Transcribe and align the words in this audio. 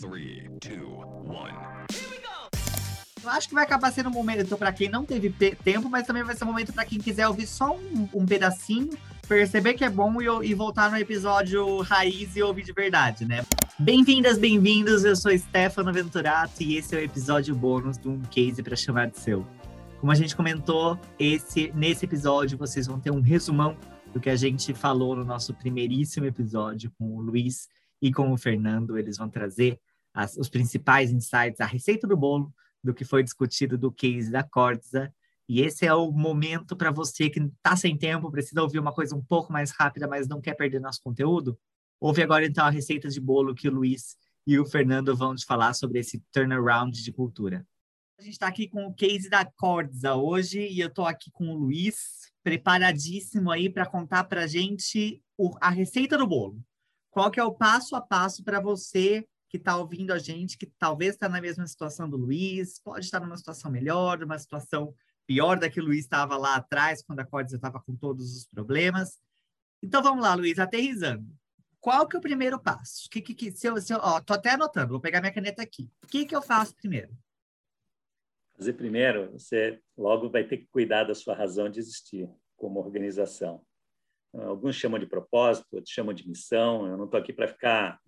Three, 0.00 0.48
two, 0.60 1.04
one. 1.26 1.52
Eu 3.22 3.28
acho 3.28 3.48
que 3.48 3.54
vai 3.54 3.64
acabar 3.64 3.92
sendo 3.92 4.08
um 4.08 4.12
momento 4.12 4.56
para 4.56 4.72
quem 4.72 4.88
não 4.88 5.04
teve 5.04 5.28
tempo, 5.62 5.90
mas 5.90 6.06
também 6.06 6.22
vai 6.22 6.34
ser 6.34 6.44
um 6.44 6.46
momento 6.46 6.72
para 6.72 6.86
quem 6.86 6.98
quiser 6.98 7.28
ouvir 7.28 7.46
só 7.46 7.76
um, 7.76 8.08
um 8.14 8.24
pedacinho, 8.24 8.96
perceber 9.28 9.74
que 9.74 9.84
é 9.84 9.90
bom 9.90 10.10
e, 10.22 10.48
e, 10.48 10.54
voltar 10.54 10.90
no 10.90 10.96
episódio 10.96 11.82
raiz 11.82 12.34
e 12.34 12.42
ouvir 12.42 12.62
de 12.62 12.72
verdade, 12.72 13.26
né? 13.26 13.44
Bem-vindas, 13.78 14.38
bem-vindos. 14.38 15.04
Eu 15.04 15.14
sou 15.14 15.36
Stefano 15.36 15.92
Venturato 15.92 16.62
e 16.62 16.78
esse 16.78 16.94
é 16.96 16.98
o 16.98 17.04
episódio 17.04 17.54
bônus 17.54 17.98
de 17.98 18.08
um 18.08 18.22
case 18.22 18.62
para 18.62 18.76
chamar 18.76 19.10
de 19.10 19.18
seu. 19.18 19.46
Como 20.00 20.10
a 20.10 20.14
gente 20.14 20.34
comentou, 20.34 20.98
esse 21.18 21.70
nesse 21.74 22.06
episódio 22.06 22.56
vocês 22.56 22.86
vão 22.86 22.98
ter 22.98 23.10
um 23.10 23.20
resumão 23.20 23.76
do 24.14 24.18
que 24.18 24.30
a 24.30 24.36
gente 24.36 24.72
falou 24.72 25.14
no 25.14 25.26
nosso 25.26 25.52
primeiríssimo 25.52 26.24
episódio 26.24 26.90
com 26.98 27.18
o 27.18 27.20
Luiz 27.20 27.68
e 28.00 28.10
com 28.10 28.32
o 28.32 28.38
Fernando. 28.38 28.96
Eles 28.96 29.18
vão 29.18 29.28
trazer 29.28 29.78
as, 30.12 30.36
os 30.36 30.48
principais 30.48 31.10
insights, 31.10 31.60
a 31.60 31.66
receita 31.66 32.06
do 32.06 32.16
bolo, 32.16 32.52
do 32.82 32.94
que 32.94 33.04
foi 33.04 33.22
discutido 33.22 33.76
do 33.76 33.92
case 33.92 34.30
da 34.30 34.42
Corza. 34.42 35.12
E 35.48 35.60
esse 35.60 35.84
é 35.84 35.94
o 35.94 36.10
momento 36.10 36.76
para 36.76 36.90
você 36.90 37.28
que 37.28 37.40
está 37.40 37.76
sem 37.76 37.96
tempo, 37.96 38.30
precisa 38.30 38.62
ouvir 38.62 38.78
uma 38.78 38.92
coisa 38.92 39.16
um 39.16 39.22
pouco 39.22 39.52
mais 39.52 39.70
rápida, 39.70 40.06
mas 40.06 40.28
não 40.28 40.40
quer 40.40 40.54
perder 40.54 40.80
nosso 40.80 41.02
conteúdo. 41.02 41.58
Ouve 42.00 42.22
agora, 42.22 42.46
então, 42.46 42.64
a 42.64 42.70
receita 42.70 43.08
de 43.08 43.20
bolo 43.20 43.54
que 43.54 43.68
o 43.68 43.72
Luiz 43.72 44.16
e 44.46 44.58
o 44.58 44.64
Fernando 44.64 45.14
vão 45.14 45.34
te 45.34 45.44
falar 45.44 45.74
sobre 45.74 45.98
esse 45.98 46.22
turnaround 46.32 47.02
de 47.02 47.12
cultura. 47.12 47.66
A 48.18 48.22
gente 48.22 48.32
está 48.32 48.48
aqui 48.48 48.68
com 48.68 48.86
o 48.86 48.94
case 48.94 49.28
da 49.28 49.44
Corza 49.44 50.14
hoje 50.14 50.60
e 50.60 50.80
eu 50.80 50.88
estou 50.88 51.06
aqui 51.06 51.30
com 51.30 51.48
o 51.48 51.56
Luiz, 51.56 52.30
preparadíssimo 52.42 53.50
aí 53.50 53.68
para 53.68 53.86
contar 53.86 54.24
para 54.24 54.46
gente 54.46 55.22
o, 55.36 55.56
a 55.60 55.70
receita 55.70 56.16
do 56.16 56.26
bolo. 56.26 56.62
Qual 57.10 57.30
que 57.30 57.40
é 57.40 57.44
o 57.44 57.54
passo 57.54 57.96
a 57.96 58.00
passo 58.00 58.44
para 58.44 58.60
você 58.60 59.26
que 59.50 59.56
está 59.56 59.76
ouvindo 59.76 60.12
a 60.12 60.18
gente, 60.18 60.56
que 60.56 60.66
talvez 60.78 61.14
está 61.14 61.28
na 61.28 61.40
mesma 61.40 61.66
situação 61.66 62.08
do 62.08 62.16
Luiz, 62.16 62.78
pode 62.78 63.04
estar 63.04 63.18
numa 63.18 63.36
situação 63.36 63.68
melhor, 63.68 64.20
numa 64.20 64.38
situação 64.38 64.94
pior 65.26 65.58
da 65.58 65.68
que 65.68 65.80
o 65.80 65.84
Luiz 65.84 66.04
estava 66.04 66.36
lá 66.36 66.54
atrás, 66.54 67.02
quando 67.02 67.18
a 67.18 67.26
Cordes 67.26 67.52
estava 67.52 67.80
com 67.80 67.96
todos 67.96 68.36
os 68.36 68.46
problemas. 68.46 69.18
Então 69.82 70.02
vamos 70.02 70.22
lá, 70.22 70.34
Luiz, 70.34 70.58
aterrizando. 70.60 71.26
Qual 71.80 72.06
que 72.06 72.14
é 72.14 72.18
o 72.18 72.22
primeiro 72.22 72.60
passo? 72.60 73.10
Que, 73.10 73.20
que, 73.20 73.34
que, 73.34 73.50
se 73.50 73.66
eu, 73.66 73.76
se 73.80 73.92
eu, 73.92 73.98
ó, 74.00 74.20
tô 74.20 74.34
até 74.34 74.50
anotando, 74.50 74.90
vou 74.90 75.00
pegar 75.00 75.20
minha 75.20 75.32
caneta 75.34 75.62
aqui. 75.62 75.90
O 76.04 76.06
que, 76.06 76.26
que 76.26 76.36
eu 76.36 76.42
faço 76.42 76.76
primeiro? 76.76 77.10
Fazer 78.56 78.74
primeiro, 78.74 79.32
você 79.32 79.80
logo 79.96 80.30
vai 80.30 80.44
ter 80.44 80.58
que 80.58 80.66
cuidar 80.66 81.04
da 81.04 81.14
sua 81.14 81.34
razão 81.34 81.68
de 81.68 81.80
existir 81.80 82.30
como 82.56 82.78
organização. 82.78 83.64
Alguns 84.32 84.76
chamam 84.76 85.00
de 85.00 85.06
propósito, 85.06 85.66
outros 85.72 85.92
chamam 85.92 86.14
de 86.14 86.28
missão. 86.28 86.86
Eu 86.86 86.96
não 86.96 87.06
estou 87.06 87.18
aqui 87.18 87.32
para 87.32 87.48
ficar 87.48 88.00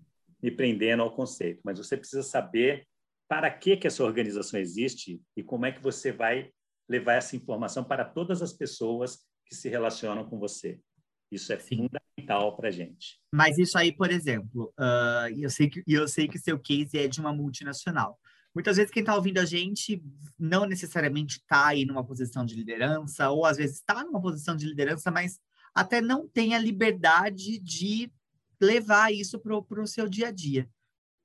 me 0.43 0.51
prendendo 0.51 1.03
ao 1.03 1.15
conceito, 1.15 1.61
mas 1.65 1.79
você 1.79 1.97
precisa 1.97 2.23
saber 2.23 2.87
para 3.29 3.51
que, 3.51 3.77
que 3.77 3.87
essa 3.87 4.05
organização 4.05 4.59
existe 4.59 5.23
e 5.37 5.43
como 5.43 5.65
é 5.65 5.73
que 5.73 5.83
você 5.83 6.13
vai 6.13 6.51
levar 6.89 7.15
essa 7.15 7.37
informação 7.37 7.85
para 7.85 8.05
todas 8.05 8.43
as 8.43 8.53
pessoas 8.53 9.21
que 9.47 9.55
se 9.55 9.69
relacionam 9.69 10.29
com 10.29 10.39
você. 10.39 10.81
Isso 11.31 11.53
é 11.53 11.59
Sim. 11.59 11.89
fundamental 11.89 12.55
para 12.57 12.69
a 12.69 12.71
gente. 12.71 13.19
Mas 13.35 13.57
isso 13.57 13.79
aí, 13.79 13.91
por 13.91 14.11
exemplo, 14.11 14.73
uh, 14.79 15.33
eu 15.35 15.49
sei 15.49 15.71
que 15.71 15.83
eu 15.87 16.07
sei 16.07 16.29
que 16.29 16.39
seu 16.39 16.59
case 16.59 16.99
é 16.99 17.09
de 17.09 17.21
uma 17.21 17.33
multinacional. 17.33 18.19
Muitas 18.55 18.77
vezes 18.77 18.93
quem 18.93 19.01
está 19.01 19.15
ouvindo 19.15 19.39
a 19.39 19.47
gente 19.47 20.05
não 20.39 20.67
necessariamente 20.67 21.39
está 21.39 21.69
aí 21.69 21.87
numa 21.87 22.05
posição 22.05 22.45
de 22.45 22.55
liderança, 22.55 23.31
ou 23.31 23.47
às 23.47 23.57
vezes 23.57 23.77
está 23.77 24.05
numa 24.05 24.21
posição 24.21 24.55
de 24.55 24.67
liderança, 24.67 25.11
mas 25.11 25.39
até 25.75 26.03
não 26.03 26.29
tem 26.29 26.55
a 26.55 26.59
liberdade 26.59 27.59
de 27.59 28.13
levar 28.63 29.13
isso 29.13 29.39
para 29.41 29.83
o 29.83 29.87
seu 29.87 30.09
dia 30.09 30.29
a 30.29 30.31
dia. 30.31 30.69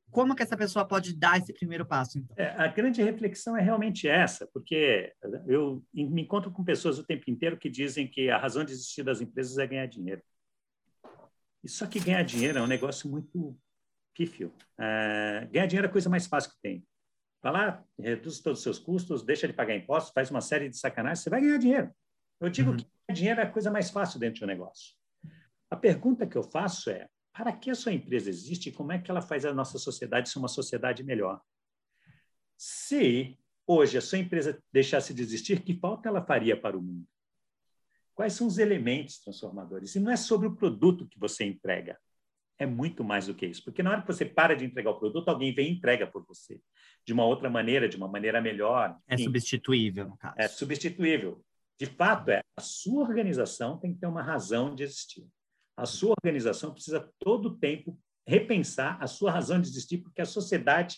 Como 0.09 0.35
que 0.35 0.41
essa 0.41 0.57
pessoa 0.57 0.88
pode 0.88 1.16
dar 1.16 1.38
esse 1.38 1.53
primeiro 1.53 1.85
passo? 1.85 2.17
Então? 2.17 2.35
É, 2.38 2.49
a 2.49 2.67
grande 2.67 3.03
reflexão 3.03 3.57
é 3.57 3.61
realmente 3.61 4.07
essa, 4.07 4.47
porque 4.47 5.13
eu 5.45 5.83
me 5.94 6.21
encontro 6.21 6.49
com 6.49 6.63
pessoas 6.63 6.97
o 6.97 7.03
tempo 7.03 7.29
inteiro 7.29 7.57
que 7.57 7.69
dizem 7.69 8.07
que 8.07 8.29
a 8.29 8.38
razão 8.38 8.63
de 8.63 8.72
existir 8.72 9.03
das 9.03 9.22
empresas 9.22 9.57
é 9.57 9.67
ganhar 9.67 9.85
dinheiro. 9.85 10.22
E 11.63 11.69
só 11.69 11.85
que 11.85 12.00
ganhar 12.00 12.23
dinheiro 12.23 12.57
é 12.57 12.62
um 12.62 12.67
negócio 12.67 13.09
muito 13.09 13.57
pífio. 14.16 14.53
É, 14.79 15.47
ganhar 15.51 15.67
dinheiro 15.67 15.88
é 15.88 15.89
a 15.89 15.91
coisa 15.91 16.09
mais 16.09 16.25
fácil 16.25 16.51
que 16.51 16.62
tem. 16.62 16.85
Vai 17.44 17.51
lá, 17.51 17.83
reduz 18.00 18.39
todos 18.39 18.59
os 18.59 18.63
seus 18.63 18.79
custos, 18.79 19.23
deixa 19.23 19.47
de 19.47 19.53
pagar 19.53 19.75
impostos, 19.75 20.13
faz 20.13 20.31
uma 20.31 20.41
série 20.41 20.69
de 20.69 20.78
sacanagens, 20.78 21.19
você 21.19 21.29
vai 21.29 21.41
ganhar 21.41 21.57
dinheiro. 21.57 21.91
Eu 22.39 22.50
digo 22.50 22.72
uhum. 22.72 22.78
que 22.78 22.83
ganhar 22.83 23.16
dinheiro 23.16 23.41
é 23.41 23.44
a 23.44 23.51
coisa 23.51 23.69
mais 23.69 23.89
fácil 23.89 24.19
dentro 24.19 24.39
do 24.39 24.47
negócio. 24.47 24.95
A 25.69 25.75
pergunta 25.75 26.25
que 26.25 26.38
eu 26.38 26.44
faço 26.44 26.89
é: 26.89 27.07
para 27.38 27.53
que 27.53 27.70
a 27.70 27.75
sua 27.75 27.94
empresa 27.94 28.30
existe 28.30 28.70
e 28.70 28.72
como 28.72 28.92
é 28.92 28.98
que 28.98 29.12
ela 29.12 29.22
faz 29.22 29.46
a 29.46 29.53
nossa 29.53 29.78
sociedade 29.78 30.28
ser 30.28 30.40
uma 30.40 30.48
sociedade 30.48 31.03
melhor. 31.03 31.40
Se 32.58 33.38
hoje 33.68 33.96
a 33.96 34.02
sua 34.02 34.18
empresa 34.18 34.59
deixasse 34.74 35.14
de 35.14 35.22
existir, 35.22 35.62
que 35.62 35.75
falta 35.75 36.09
ela 36.09 36.25
faria 36.25 36.59
para 36.59 36.75
o 36.75 36.81
mundo? 36.81 37.08
Quais 38.16 38.34
são 38.34 38.48
os 38.48 38.58
elementos 38.58 39.20
transformadores? 39.20 39.94
E 39.94 40.00
não 40.00 40.12
é 40.12 40.16
sobre 40.16 40.48
o 40.48 40.56
produto 40.56 41.08
que 41.08 41.20
você 41.20 41.46
entrega. 41.46 42.00
É 42.58 42.66
muito 42.66 43.03
mais 43.03 43.28
do 43.28 43.36
que 43.36 43.46
isso. 43.46 43.64
Porque 43.64 43.84
na 43.84 43.92
hora 43.92 44.02
que 44.02 44.08
você 44.08 44.25
para 44.25 44.56
de 44.56 44.66
entregar 44.66 44.90
o 44.90 45.00
produto, 45.00 45.30
alguém 45.30 45.54
vem 45.54 45.69
e 45.69 45.78
entrega 45.78 46.08
por 46.08 46.25
você. 46.25 46.59
De 47.06 47.14
uma 47.14 47.24
outra 47.24 47.52
maneira, 47.52 47.88
de 47.88 47.98
uma 47.98 48.08
maneira 48.08 48.42
melhor. 48.42 48.98
É 49.08 49.16
substituível, 49.16 50.09
no 50.09 50.18
caso. 50.18 50.36
É 50.40 50.48
substituível. 50.48 51.46
De 51.80 51.86
fato, 51.86 52.31
é 52.31 52.42
a 52.56 52.62
sua 52.62 53.04
organização 53.04 53.78
tem 53.78 53.94
que 53.94 54.00
ter 54.00 54.08
uma 54.08 54.24
razão 54.24 54.74
de 54.74 54.81
existir. 54.81 55.30
A 55.77 55.85
sua 55.85 56.15
organização 56.21 56.73
precisa 56.73 57.09
todo 57.19 57.49
o 57.49 57.57
tempo 57.57 57.97
repensar 58.27 58.97
a 59.01 59.07
sua 59.07 59.31
razão 59.31 59.61
de 59.61 59.69
existir, 59.69 59.99
porque 59.99 60.21
a 60.21 60.25
sociedade 60.25 60.97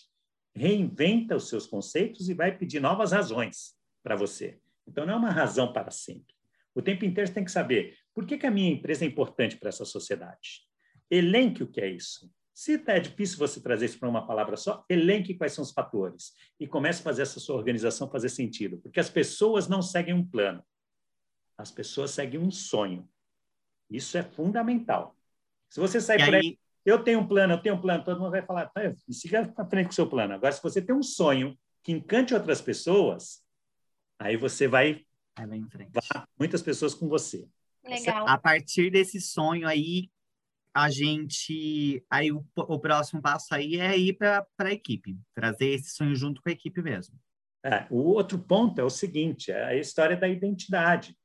reinventa 0.54 1.36
os 1.36 1.48
seus 1.48 1.66
conceitos 1.66 2.28
e 2.28 2.34
vai 2.34 2.56
pedir 2.56 2.80
novas 2.80 3.12
razões 3.12 3.74
para 4.02 4.16
você. 4.16 4.58
Então, 4.86 5.06
não 5.06 5.14
é 5.14 5.16
uma 5.16 5.30
razão 5.30 5.72
para 5.72 5.90
sempre. 5.90 6.34
O 6.74 6.82
tempo 6.82 7.04
inteiro 7.04 7.28
você 7.28 7.34
tem 7.34 7.44
que 7.44 7.52
saber 7.52 7.96
por 8.14 8.26
que, 8.26 8.38
que 8.38 8.46
a 8.46 8.50
minha 8.50 8.72
empresa 8.72 9.04
é 9.04 9.08
importante 9.08 9.56
para 9.56 9.68
essa 9.68 9.84
sociedade. 9.84 10.62
Elenque 11.10 11.62
o 11.62 11.70
que 11.70 11.80
é 11.80 11.88
isso. 11.88 12.32
Se 12.54 12.82
é 12.86 13.00
difícil 13.00 13.38
você 13.38 13.60
trazer 13.60 13.86
isso 13.86 13.98
para 13.98 14.08
uma 14.08 14.26
palavra 14.26 14.56
só, 14.56 14.84
elenque 14.88 15.34
quais 15.34 15.52
são 15.52 15.62
os 15.62 15.70
fatores 15.70 16.34
e 16.58 16.66
comece 16.66 17.00
a 17.00 17.04
fazer 17.04 17.22
essa 17.22 17.40
sua 17.40 17.56
organização 17.56 18.10
fazer 18.10 18.28
sentido, 18.28 18.78
porque 18.78 19.00
as 19.00 19.08
pessoas 19.08 19.66
não 19.68 19.80
seguem 19.80 20.12
um 20.14 20.26
plano, 20.26 20.62
as 21.56 21.70
pessoas 21.70 22.10
seguem 22.10 22.38
um 22.38 22.50
sonho. 22.50 23.08
Isso 23.90 24.16
é 24.16 24.22
fundamental. 24.22 25.16
Se 25.68 25.80
você 25.80 26.00
sair 26.00 26.20
e 26.20 26.24
por 26.24 26.34
aí, 26.34 26.40
aí, 26.40 26.58
eu 26.84 27.02
tenho 27.02 27.20
um 27.20 27.26
plano, 27.26 27.54
eu 27.54 27.62
tenho 27.62 27.74
um 27.74 27.80
plano, 27.80 28.04
todo 28.04 28.20
mundo 28.20 28.30
vai 28.30 28.42
falar, 28.42 28.66
tá, 28.66 28.80
siga 29.10 29.46
para 29.48 29.66
frente 29.66 29.86
com 29.86 29.92
o 29.92 29.94
seu 29.94 30.08
plano. 30.08 30.34
Agora, 30.34 30.52
se 30.52 30.62
você 30.62 30.80
tem 30.80 30.94
um 30.94 31.02
sonho 31.02 31.58
que 31.82 31.92
encante 31.92 32.34
outras 32.34 32.60
pessoas, 32.60 33.42
aí 34.18 34.36
você 34.36 34.68
vai, 34.68 35.04
vai 35.36 35.62
muitas 36.38 36.62
pessoas 36.62 36.94
com 36.94 37.08
você. 37.08 37.48
Legal. 37.84 38.28
A 38.28 38.38
partir 38.38 38.90
desse 38.90 39.20
sonho 39.20 39.66
aí, 39.66 40.10
a 40.74 40.90
gente. 40.90 42.04
Aí 42.08 42.30
o, 42.30 42.44
o 42.56 42.78
próximo 42.78 43.20
passo 43.20 43.54
aí 43.54 43.76
é 43.76 43.96
ir 43.96 44.14
para 44.14 44.46
a 44.58 44.72
equipe, 44.72 45.18
trazer 45.34 45.68
esse 45.68 45.90
sonho 45.90 46.14
junto 46.14 46.40
com 46.42 46.48
a 46.48 46.52
equipe 46.52 46.80
mesmo. 46.82 47.18
É, 47.64 47.86
o 47.90 47.98
outro 47.98 48.38
ponto 48.38 48.80
é 48.80 48.84
o 48.84 48.90
seguinte: 48.90 49.50
é 49.50 49.64
a 49.64 49.76
história 49.76 50.16
da 50.16 50.28
identidade. 50.28 51.16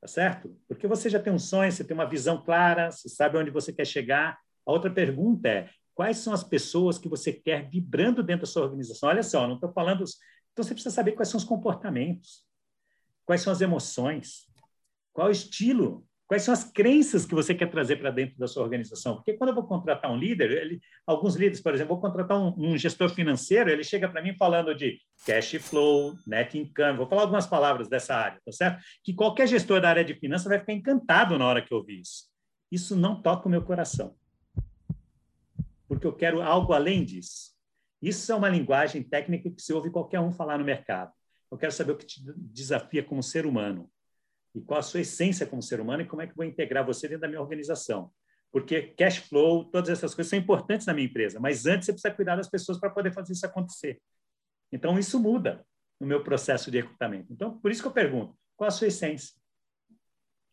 Tá 0.00 0.06
certo? 0.06 0.56
Porque 0.68 0.86
você 0.86 1.10
já 1.10 1.18
tem 1.18 1.32
um 1.32 1.38
sonho, 1.38 1.72
você 1.72 1.82
tem 1.82 1.94
uma 1.94 2.08
visão 2.08 2.42
clara, 2.42 2.90
você 2.90 3.08
sabe 3.08 3.36
onde 3.36 3.50
você 3.50 3.72
quer 3.72 3.84
chegar. 3.84 4.38
A 4.64 4.72
outra 4.72 4.90
pergunta 4.90 5.48
é: 5.48 5.70
quais 5.94 6.18
são 6.18 6.32
as 6.32 6.44
pessoas 6.44 6.98
que 6.98 7.08
você 7.08 7.32
quer 7.32 7.68
vibrando 7.68 8.22
dentro 8.22 8.42
da 8.42 8.52
sua 8.52 8.62
organização? 8.62 9.08
Olha 9.08 9.22
só, 9.22 9.46
não 9.46 9.56
estou 9.56 9.72
falando. 9.72 10.04
Então 10.52 10.64
você 10.64 10.72
precisa 10.72 10.94
saber 10.94 11.12
quais 11.12 11.28
são 11.28 11.38
os 11.38 11.44
comportamentos, 11.44 12.44
quais 13.26 13.42
são 13.42 13.52
as 13.52 13.60
emoções, 13.60 14.48
qual 15.12 15.28
o 15.28 15.32
estilo 15.32 16.07
Quais 16.28 16.42
são 16.42 16.52
as 16.52 16.62
crenças 16.62 17.24
que 17.24 17.34
você 17.34 17.54
quer 17.54 17.70
trazer 17.70 17.96
para 17.96 18.10
dentro 18.10 18.38
da 18.38 18.46
sua 18.46 18.62
organização? 18.62 19.16
Porque 19.16 19.32
quando 19.32 19.48
eu 19.48 19.54
vou 19.54 19.66
contratar 19.66 20.12
um 20.12 20.16
líder, 20.18 20.50
ele, 20.50 20.78
alguns 21.06 21.34
líderes, 21.34 21.58
por 21.58 21.72
exemplo, 21.72 21.94
vou 21.94 22.02
contratar 22.02 22.38
um, 22.38 22.54
um 22.58 22.76
gestor 22.76 23.08
financeiro, 23.08 23.70
ele 23.70 23.82
chega 23.82 24.06
para 24.06 24.20
mim 24.20 24.36
falando 24.36 24.74
de 24.74 25.00
cash 25.24 25.52
flow, 25.52 26.14
net 26.26 26.58
income, 26.58 26.98
vou 26.98 27.08
falar 27.08 27.22
algumas 27.22 27.46
palavras 27.46 27.88
dessa 27.88 28.14
área, 28.14 28.38
tá 28.44 28.52
certo? 28.52 28.84
Que 29.02 29.14
qualquer 29.14 29.48
gestor 29.48 29.80
da 29.80 29.88
área 29.88 30.04
de 30.04 30.12
finanças 30.12 30.48
vai 30.48 30.60
ficar 30.60 30.74
encantado 30.74 31.38
na 31.38 31.46
hora 31.46 31.62
que 31.62 31.72
ouvir 31.72 32.02
isso. 32.02 32.24
Isso 32.70 32.94
não 32.94 33.22
toca 33.22 33.48
o 33.48 33.50
meu 33.50 33.62
coração. 33.62 34.14
Porque 35.88 36.06
eu 36.06 36.12
quero 36.12 36.42
algo 36.42 36.74
além 36.74 37.06
disso. 37.06 37.54
Isso 38.02 38.30
é 38.30 38.34
uma 38.34 38.50
linguagem 38.50 39.02
técnica 39.02 39.50
que 39.50 39.62
se 39.62 39.72
ouve 39.72 39.90
qualquer 39.90 40.20
um 40.20 40.30
falar 40.30 40.58
no 40.58 40.64
mercado. 40.64 41.10
Eu 41.50 41.56
quero 41.56 41.72
saber 41.72 41.92
o 41.92 41.96
que 41.96 42.04
te 42.04 42.22
desafia 42.36 43.02
como 43.02 43.22
ser 43.22 43.46
humano 43.46 43.90
e 44.54 44.60
qual 44.60 44.80
a 44.80 44.82
sua 44.82 45.00
essência 45.00 45.46
como 45.46 45.62
ser 45.62 45.80
humano 45.80 46.02
e 46.02 46.06
como 46.06 46.22
é 46.22 46.26
que 46.26 46.36
vou 46.36 46.44
integrar 46.44 46.84
você 46.84 47.08
dentro 47.08 47.22
da 47.22 47.28
minha 47.28 47.40
organização. 47.40 48.10
Porque 48.50 48.94
cash 48.96 49.18
flow, 49.18 49.64
todas 49.64 49.90
essas 49.90 50.14
coisas 50.14 50.30
são 50.30 50.38
importantes 50.38 50.86
na 50.86 50.94
minha 50.94 51.06
empresa, 51.06 51.38
mas 51.38 51.66
antes 51.66 51.86
você 51.86 51.92
precisa 51.92 52.14
cuidar 52.14 52.36
das 52.36 52.48
pessoas 52.48 52.78
para 52.78 52.90
poder 52.90 53.12
fazer 53.12 53.32
isso 53.32 53.44
acontecer. 53.44 54.00
Então, 54.72 54.98
isso 54.98 55.20
muda 55.20 55.64
no 56.00 56.06
meu 56.06 56.22
processo 56.22 56.70
de 56.70 56.80
recrutamento. 56.80 57.32
Então, 57.32 57.58
por 57.58 57.70
isso 57.70 57.82
que 57.82 57.88
eu 57.88 57.92
pergunto, 57.92 58.36
qual 58.56 58.68
a 58.68 58.70
sua 58.70 58.88
essência? 58.88 59.34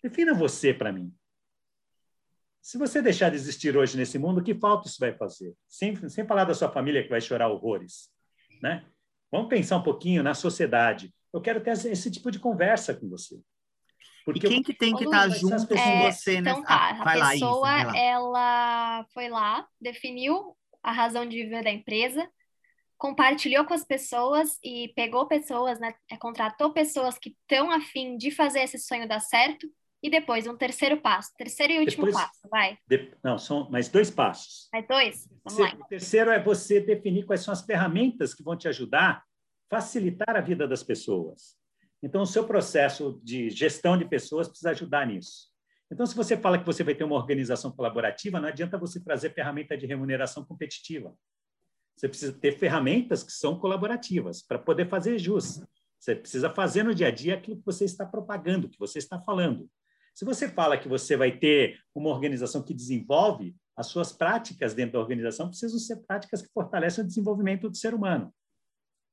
Defina 0.02 0.34
você 0.34 0.74
para 0.74 0.92
mim. 0.92 1.14
Se 2.62 2.78
você 2.78 3.02
deixar 3.02 3.30
de 3.30 3.36
existir 3.36 3.78
hoje 3.78 3.96
nesse 3.96 4.18
mundo, 4.18 4.44
que 4.44 4.56
falta 4.56 4.88
isso 4.88 4.98
vai 5.00 5.14
fazer? 5.16 5.56
Sem, 5.68 5.96
sem 6.10 6.26
falar 6.26 6.46
da 6.46 6.54
sua 6.54 6.72
família 6.72 7.04
que 7.04 7.10
vai 7.10 7.22
chorar 7.22 7.48
horrores, 7.48 8.10
né? 8.62 8.86
Vamos 9.32 9.50
pensar 9.50 9.78
um 9.78 9.84
pouquinho 9.84 10.24
na 10.24 10.34
sociedade. 10.34 11.14
Eu 11.32 11.42
quero 11.42 11.62
ter 11.62 11.72
esse 11.72 12.10
tipo 12.10 12.32
de 12.32 12.40
conversa 12.40 12.94
com 12.94 13.08
você. 13.08 13.40
Porque 14.26 14.48
e 14.48 14.50
quem 14.50 14.64
que 14.64 14.74
tem 14.74 14.96
que 14.96 15.06
estar 15.06 15.22
tá 15.22 15.30
junto 15.30 15.68
com 15.68 15.76
é, 15.76 16.12
você? 16.12 16.38
Então 16.38 16.64
tá, 16.64 16.76
ah, 16.76 17.04
a 17.04 17.32
pessoa, 17.32 17.60
lá, 17.62 17.98
ela 17.98 19.06
foi 19.14 19.30
lá, 19.30 19.68
definiu 19.80 20.58
a 20.82 20.92
razão 20.92 21.26
de 21.28 21.44
viver 21.44 21.64
da 21.64 21.72
empresa, 21.72 22.28
compartilhou 22.98 23.66
com 23.66 23.74
as 23.74 23.84
pessoas 23.84 24.58
e 24.64 24.92
pegou 24.96 25.28
pessoas, 25.28 25.80
né, 25.80 25.94
é, 26.12 26.18
contratou 26.18 26.74
pessoas 26.74 27.20
que 27.20 27.30
estão 27.30 27.70
afim 27.70 28.18
de 28.18 28.32
fazer 28.32 28.62
esse 28.62 28.80
sonho 28.80 29.08
dar 29.08 29.20
certo, 29.20 29.68
e 30.02 30.10
depois 30.10 30.46
um 30.46 30.56
terceiro 30.56 31.02
passo, 31.02 31.32
terceiro 31.38 31.74
e 31.74 31.80
último 31.80 32.06
depois, 32.06 32.26
passo, 32.26 32.48
vai. 32.50 32.78
De, 32.88 33.12
não, 33.24 33.40
são 33.40 33.70
mais 33.70 33.90
dois 33.90 34.12
passos. 34.12 34.70
Mais 34.72 34.88
dois? 34.88 35.28
Vamos 35.44 35.60
lá. 35.60 35.78
O 35.80 35.88
terceiro 35.88 36.30
é 36.30 36.40
você 36.40 36.80
definir 36.80 37.26
quais 37.26 37.42
são 37.42 37.52
as 37.52 37.66
ferramentas 37.66 38.34
que 38.34 38.44
vão 38.44 38.56
te 38.56 38.68
ajudar 38.68 39.10
a 39.10 39.24
facilitar 39.70 40.36
a 40.36 40.42
vida 40.42 40.68
das 40.68 40.84
pessoas. 40.84 41.58
Então, 42.06 42.22
o 42.22 42.26
seu 42.28 42.46
processo 42.46 43.20
de 43.24 43.50
gestão 43.50 43.98
de 43.98 44.06
pessoas 44.06 44.48
precisa 44.48 44.70
ajudar 44.70 45.08
nisso. 45.08 45.48
Então, 45.92 46.06
se 46.06 46.16
você 46.16 46.38
fala 46.38 46.60
que 46.60 46.66
você 46.66 46.84
vai 46.84 46.94
ter 46.94 47.04
uma 47.04 47.16
organização 47.16 47.72
colaborativa, 47.72 48.40
não 48.40 48.48
adianta 48.48 48.78
você 48.78 49.00
trazer 49.00 49.34
ferramenta 49.34 49.76
de 49.76 49.88
remuneração 49.88 50.46
competitiva. 50.46 51.18
Você 51.98 52.08
precisa 52.08 52.32
ter 52.32 52.60
ferramentas 52.60 53.24
que 53.24 53.32
são 53.32 53.58
colaborativas 53.58 54.44
para 54.44 54.60
poder 54.60 54.88
fazer 54.88 55.18
jus. 55.18 55.64
Você 56.00 56.16
precisa 56.16 56.48
fazer 56.52 56.84
no 56.84 56.94
dia 56.94 57.08
a 57.08 57.12
dia 57.12 57.34
aquilo 57.34 57.58
que 57.58 57.66
você 57.66 57.86
está 57.86 58.06
propagando, 58.06 58.70
que 58.70 58.78
você 58.78 59.00
está 59.00 59.20
falando. 59.20 59.68
Se 60.14 60.24
você 60.24 60.48
fala 60.48 60.78
que 60.78 60.88
você 60.88 61.18
vai 61.18 61.32
ter 61.32 61.80
uma 61.96 62.12
organização 62.12 62.62
que 62.62 62.76
desenvolve, 62.76 63.56
as 63.76 63.88
suas 63.88 64.12
práticas 64.12 64.76
dentro 64.76 64.94
da 64.94 65.00
organização 65.00 65.50
precisam 65.50 65.80
ser 65.80 65.96
práticas 66.06 66.44
que 66.44 66.54
fortalecem 66.54 67.04
o 67.04 67.08
desenvolvimento 67.08 67.68
do 67.68 67.76
ser 67.76 67.96
humano. 67.96 68.32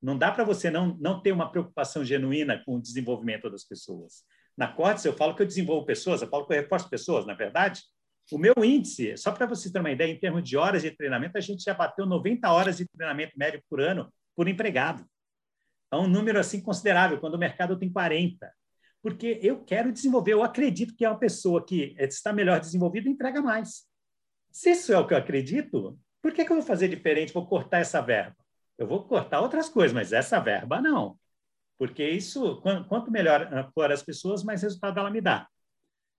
Não 0.02 0.18
dá 0.18 0.32
para 0.32 0.44
você 0.44 0.70
não, 0.70 0.96
não 1.00 1.20
ter 1.20 1.32
uma 1.32 1.50
preocupação 1.50 2.04
genuína 2.04 2.62
com 2.64 2.76
o 2.76 2.82
desenvolvimento 2.82 3.48
das 3.48 3.64
pessoas. 3.64 4.24
Na 4.56 4.68
Cortes, 4.68 5.04
eu 5.04 5.12
falo 5.12 5.34
que 5.34 5.42
eu 5.42 5.46
desenvolvo 5.46 5.86
pessoas, 5.86 6.20
eu 6.20 6.28
falo 6.28 6.46
que 6.46 6.52
eu 6.52 6.60
reforço 6.60 6.90
pessoas, 6.90 7.24
na 7.24 7.32
é 7.32 7.36
verdade. 7.36 7.80
O 8.30 8.38
meu 8.38 8.54
índice, 8.62 9.16
só 9.16 9.30
para 9.32 9.46
você 9.46 9.72
ter 9.72 9.78
uma 9.78 9.90
ideia, 9.90 10.10
em 10.10 10.18
termos 10.18 10.42
de 10.42 10.56
horas 10.56 10.82
de 10.82 10.90
treinamento, 10.90 11.38
a 11.38 11.40
gente 11.40 11.62
já 11.62 11.74
bateu 11.74 12.04
90 12.04 12.50
horas 12.50 12.78
de 12.78 12.86
treinamento 12.88 13.38
médio 13.38 13.62
por 13.68 13.80
ano 13.80 14.12
por 14.34 14.48
empregado. 14.48 15.04
É 15.92 15.96
um 15.96 16.08
número 16.08 16.38
assim 16.38 16.60
considerável, 16.60 17.20
quando 17.20 17.34
o 17.34 17.38
mercado 17.38 17.78
tem 17.78 17.92
40 17.92 18.50
porque 19.02 19.40
eu 19.42 19.64
quero 19.64 19.92
desenvolver, 19.92 20.32
eu 20.32 20.44
acredito 20.44 20.94
que 20.94 21.04
é 21.04 21.08
uma 21.08 21.18
pessoa 21.18 21.64
que 21.66 21.94
está 21.98 22.32
melhor 22.32 22.60
desenvolvida 22.60 23.08
entrega 23.08 23.42
mais. 23.42 23.82
Se 24.50 24.70
isso 24.70 24.92
é 24.92 24.98
o 24.98 25.06
que 25.06 25.12
eu 25.12 25.18
acredito, 25.18 25.98
por 26.22 26.32
que, 26.32 26.44
que 26.44 26.52
eu 26.52 26.56
vou 26.56 26.64
fazer 26.64 26.86
diferente? 26.88 27.32
Vou 27.32 27.46
cortar 27.46 27.80
essa 27.80 28.00
verba. 28.00 28.36
Eu 28.82 28.88
vou 28.88 29.04
cortar 29.04 29.40
outras 29.40 29.68
coisas, 29.68 29.92
mas 29.92 30.12
essa 30.12 30.40
verba 30.40 30.80
não. 30.80 31.16
Porque 31.78 32.04
isso, 32.08 32.60
quanto 32.88 33.12
melhor 33.12 33.48
ah, 33.52 33.70
for 33.72 33.92
as 33.92 34.02
pessoas, 34.02 34.42
mais 34.42 34.62
resultado 34.62 34.98
ela 34.98 35.08
me 35.08 35.20
dá. 35.20 35.48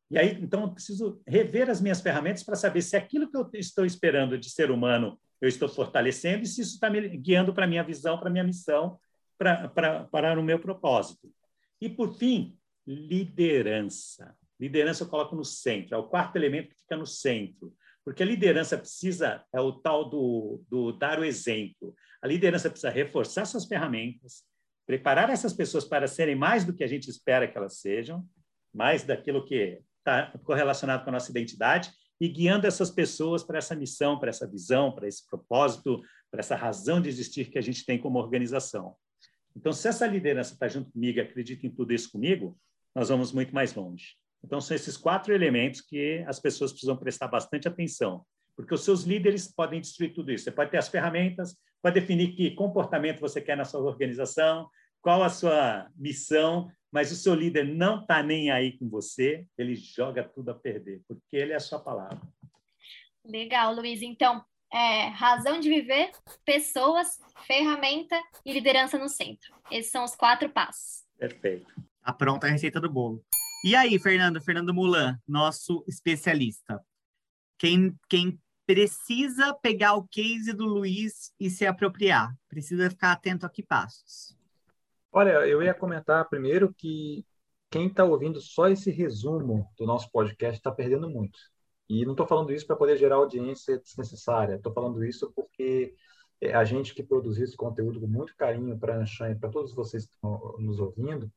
E 0.10 0.18
aí, 0.18 0.42
então, 0.42 0.62
eu 0.62 0.71
preciso 0.71 1.21
rever 1.27 1.69
as 1.69 1.81
minhas 1.81 2.00
ferramentas 2.00 2.42
para 2.42 2.56
saber 2.56 2.81
se 2.81 2.95
aquilo 2.95 3.30
que 3.30 3.36
eu 3.36 3.50
estou 3.56 3.86
esperando 3.86 4.38
de 4.38 4.50
ser 4.50 4.71
humano 4.71 5.19
eu 5.42 5.50
estou 5.50 5.68
fortalecendo 5.68 6.44
e 6.44 6.48
se 6.48 6.62
isso 6.62 6.75
está 6.75 6.89
me 6.89 7.06
guiando 7.18 7.54
para 7.54 7.65
a 7.65 7.68
minha 7.68 7.83
visão, 7.83 8.18
para 8.18 8.30
a 8.30 8.31
minha 8.31 8.45
missão, 8.45 8.98
para, 9.38 10.39
o 10.39 10.44
meu 10.44 10.57
propósito. 10.57 11.30
E, 11.81 11.89
por 11.89 12.18
fim, 12.18 12.57
liderança. 12.88 14.33
Liderança 14.57 15.04
eu 15.04 15.09
coloco 15.09 15.36
no 15.36 15.44
centro, 15.44 15.95
é 15.95 15.98
o 15.98 16.07
quarto 16.07 16.38
elemento 16.38 16.69
que 16.69 16.80
fica 16.80 16.95
no 16.95 17.06
centro. 17.06 17.75
Porque 18.06 18.24
a 18.24 18.25
liderança 18.25 18.77
precisa, 18.77 19.44
é 19.51 19.59
o 19.59 19.74
tal 19.74 20.09
do, 20.09 20.63
do 20.69 20.94
dar 20.94 21.19
o 21.19 21.25
exemplo. 21.25 21.94
A 22.23 22.27
liderança 22.27 22.69
precisa 22.69 22.89
reforçar 22.89 23.41
essas 23.41 23.65
ferramentas, 23.65 24.45
preparar 24.87 25.29
essas 25.29 25.51
pessoas 25.51 25.83
para 25.83 26.07
serem 26.07 26.35
mais 26.35 26.63
do 26.63 26.73
que 26.73 26.81
a 26.81 26.87
gente 26.87 27.09
espera 27.09 27.45
que 27.49 27.57
elas 27.57 27.79
sejam, 27.81 28.25
mais 28.73 29.03
daquilo 29.03 29.43
que 29.43 29.81
está 29.99 30.31
correlacionado 30.45 31.03
com 31.03 31.09
a 31.09 31.13
nossa 31.13 31.29
identidade, 31.29 31.91
e 32.21 32.29
guiando 32.29 32.65
essas 32.65 32.89
pessoas 32.89 33.43
para 33.43 33.57
essa 33.57 33.75
missão, 33.75 34.17
para 34.17 34.29
essa 34.29 34.47
visão, 34.47 34.93
para 34.93 35.05
esse 35.05 35.27
propósito, 35.27 36.01
para 36.31 36.39
essa 36.39 36.55
razão 36.55 37.01
de 37.01 37.09
existir 37.09 37.49
que 37.49 37.57
a 37.57 37.61
gente 37.61 37.85
tem 37.85 37.99
como 37.99 38.19
organização. 38.19 38.95
Então, 39.53 39.73
se 39.73 39.89
essa 39.89 40.07
liderança 40.07 40.53
está 40.53 40.69
junto 40.69 40.91
comigo, 40.91 41.19
acredita 41.19 41.67
em 41.67 41.69
tudo 41.69 41.93
isso 41.93 42.09
comigo, 42.09 42.57
nós 42.95 43.09
vamos 43.09 43.33
muito 43.33 43.53
mais 43.53 43.75
longe. 43.75 44.15
Então, 44.41 44.61
são 44.61 44.75
esses 44.75 44.95
quatro 44.95 45.33
elementos 45.33 45.81
que 45.81 46.23
as 46.25 46.39
pessoas 46.39 46.71
precisam 46.71 46.95
prestar 46.95 47.27
bastante 47.27 47.67
atenção, 47.67 48.25
porque 48.55 48.73
os 48.73 48.85
seus 48.85 49.03
líderes 49.03 49.53
podem 49.53 49.81
destruir 49.81 50.13
tudo 50.13 50.31
isso. 50.31 50.45
Você 50.45 50.51
pode 50.51 50.71
ter 50.71 50.77
as 50.77 50.87
ferramentas, 50.87 51.57
pode 51.83 52.00
definir 52.00 52.33
que 52.33 52.51
comportamento 52.51 53.19
você 53.19 53.41
quer 53.41 53.57
na 53.57 53.65
sua 53.65 53.81
organização, 53.81 54.69
qual 55.01 55.21
a 55.21 55.30
sua 55.30 55.91
missão, 55.97 56.71
mas 56.89 57.12
o 57.12 57.15
seu 57.15 57.35
líder 57.35 57.65
não 57.65 58.00
está 58.00 58.24
nem 58.24 58.50
aí 58.50 58.77
com 58.77 58.88
você, 58.88 59.45
ele 59.57 59.75
joga 59.75 60.24
tudo 60.24 60.51
a 60.51 60.56
perder, 60.56 61.01
porque 61.06 61.35
ele 61.35 61.51
é 61.51 61.57
a 61.57 61.59
sua 61.59 61.80
palavra. 61.80 62.21
Legal, 63.25 63.75
Luiz. 63.75 64.01
Então, 64.01 64.41
é, 64.71 65.07
razão 65.07 65.59
de 65.59 65.68
viver, 65.68 66.12
pessoas, 66.45 67.19
ferramenta 67.45 68.15
e 68.45 68.53
liderança 68.53 68.97
no 68.97 69.09
centro. 69.09 69.53
Esses 69.69 69.91
são 69.91 70.06
os 70.06 70.15
quatro 70.15 70.50
passos. 70.50 71.03
Perfeito. 71.18 71.68
Tá 72.01 72.13
pronta 72.13 72.47
a 72.47 72.50
receita 72.50 72.80
do 72.80 72.89
bolo. 72.89 73.21
E 73.65 73.75
aí, 73.75 74.00
Fernando, 74.00 74.41
Fernando 74.41 74.74
Mulan, 74.74 75.19
nosso 75.27 75.83
especialista. 75.88 76.81
Quem, 77.57 77.95
quem 78.09 78.39
precisa 78.65 79.54
pegar 79.54 79.95
o 79.95 80.07
case 80.07 80.54
do 80.54 80.65
Luiz 80.65 81.33
e 81.39 81.50
se 81.50 81.65
apropriar, 81.65 82.33
precisa 82.48 82.89
ficar 82.89 83.12
atento 83.12 83.45
a 83.45 83.50
que 83.50 83.63
passos. 83.63 84.38
Olha, 85.12 85.45
eu 85.48 85.62
ia 85.62 85.74
comentar 85.74 86.27
primeiro 86.30 86.74
que 86.74 87.25
quem 87.69 87.88
está 87.88 88.04
ouvindo 88.04 88.39
só 88.39 88.68
esse 88.68 88.92
resumo 88.92 89.68
do 89.77 89.86
nosso 89.86 90.10
podcast 90.12 90.60
está 90.60 90.71
perdendo 90.71 91.10
muito. 91.10 91.38
E 91.89 92.06
não 92.06 92.13
estou 92.13 92.25
falando 92.25 92.51
isso 92.51 92.65
para 92.65 92.75
poder 92.75 92.98
gerar 92.98 93.15
audiência 93.15 93.77
desnecessária. 93.77 94.56
Estou 94.56 94.74
falando 94.74 95.04
isso 95.04 95.31
porque 95.36 95.95
é, 96.42 96.54
a 96.54 96.63
gente 96.63 96.94
que 96.94 97.04
produz 97.04 97.38
esse 97.38 97.56
conteúdo 97.56 98.00
com 98.00 98.07
muito 98.07 98.36
carinho 98.36 98.77
para 98.77 99.01
a 99.01 99.31
e 99.31 99.36
para 99.36 99.50
todos 99.50 99.74
vocês 99.74 100.06
que 100.06 100.13
estão 100.13 100.56
nos 100.59 100.80
ouvindo, 100.80 101.31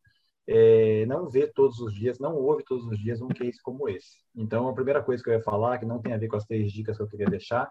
é, 0.48 1.04
não 1.06 1.28
vê 1.28 1.46
todos 1.46 1.80
os 1.80 1.94
dias, 1.94 2.18
não 2.18 2.36
ouve 2.36 2.64
todos 2.64 2.86
os 2.86 2.98
dias 2.98 3.20
um 3.20 3.28
case 3.28 3.60
como 3.62 3.88
esse. 3.88 4.18
Então, 4.34 4.68
a 4.68 4.74
primeira 4.74 5.02
coisa 5.02 5.22
que 5.22 5.28
eu 5.28 5.34
ia 5.34 5.42
falar, 5.42 5.78
que 5.78 5.86
não 5.86 6.00
tem 6.00 6.12
a 6.12 6.18
ver 6.18 6.28
com 6.28 6.36
as 6.36 6.44
três 6.44 6.70
dicas 6.72 6.96
que 6.96 7.02
eu 7.02 7.08
queria 7.08 7.26
deixar, 7.26 7.70